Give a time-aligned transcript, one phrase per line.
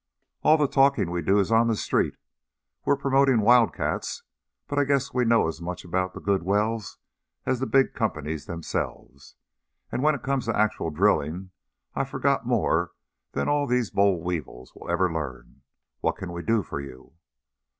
[0.41, 2.15] "All the talking we do is on the street.
[2.85, 4.23] We're promoting wildcats,
[4.67, 6.97] but I guess we know as much about the good wells
[7.45, 9.35] as the big companies themselves,
[9.91, 11.51] and when it comes to actual drilling,
[11.93, 12.93] I've forgotten more
[13.33, 15.61] than all these boll weevils will ever learn.
[15.99, 17.13] What can we do for you?"